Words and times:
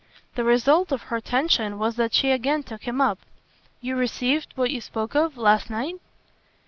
The 0.33 0.43
result 0.43 0.91
of 0.91 1.03
her 1.13 1.21
tension 1.21 1.77
was 1.77 1.95
that 1.97 2.11
she 2.15 2.31
again 2.31 2.63
took 2.63 2.85
him 2.87 2.99
up. 2.99 3.19
"You 3.81 3.95
received 3.95 4.47
what 4.55 4.71
you 4.71 4.81
spoke 4.81 5.13
of 5.15 5.37
last 5.37 5.69
night?" 5.69 5.97